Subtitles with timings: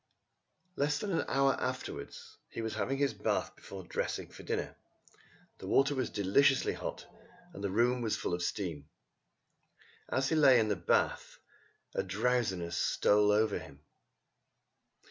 [0.75, 4.75] Less than an hour afterwards he was having his bath before dressing for dinner.
[5.59, 7.05] The water was deliciously hot,
[7.53, 8.89] and the room was full of steam.
[10.09, 11.37] As he lay in the bath
[11.93, 13.85] a drowsiness stole over him.